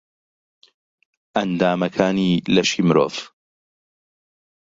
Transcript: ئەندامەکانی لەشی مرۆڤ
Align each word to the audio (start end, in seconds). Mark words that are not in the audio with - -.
ئەندامەکانی 1.37 2.31
لەشی 2.55 2.81
مرۆڤ 2.87 3.15